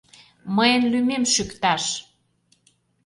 Мыйын 0.55 0.83
лӱмем 0.91 1.23
шӱкташ!.. 1.33 1.83